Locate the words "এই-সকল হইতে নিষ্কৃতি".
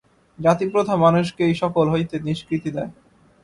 1.45-2.69